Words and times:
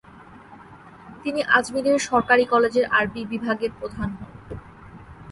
তিনি 1.23 1.41
আজমিরের 1.57 1.97
সরকারি 2.09 2.43
কলেজের 2.45 2.85
আরবি 2.91 3.21
বিভাগের 3.25 3.71
প্রধান 3.79 4.09
হন। 4.11 4.31